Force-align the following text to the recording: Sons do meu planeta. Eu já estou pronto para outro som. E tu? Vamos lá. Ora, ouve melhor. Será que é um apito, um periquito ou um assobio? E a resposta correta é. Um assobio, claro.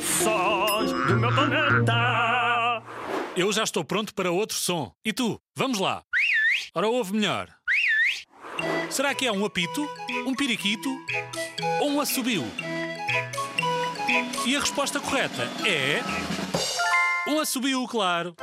Sons 0.00 0.92
do 0.92 1.16
meu 1.16 1.34
planeta. 1.34 2.82
Eu 3.36 3.52
já 3.52 3.62
estou 3.64 3.84
pronto 3.84 4.14
para 4.14 4.30
outro 4.30 4.56
som. 4.56 4.92
E 5.04 5.12
tu? 5.12 5.40
Vamos 5.54 5.78
lá. 5.78 6.02
Ora, 6.74 6.88
ouve 6.88 7.12
melhor. 7.12 7.48
Será 8.88 9.14
que 9.14 9.26
é 9.26 9.32
um 9.32 9.44
apito, 9.44 9.88
um 10.26 10.34
periquito 10.34 10.88
ou 11.80 11.90
um 11.90 12.00
assobio? 12.00 12.44
E 14.46 14.56
a 14.56 14.60
resposta 14.60 14.98
correta 14.98 15.42
é. 15.66 16.02
Um 17.28 17.38
assobio, 17.40 17.86
claro. 17.86 18.34